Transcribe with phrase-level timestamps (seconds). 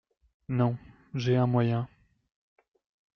[0.49, 0.79] Non…
[1.13, 1.87] j’ai un moyen…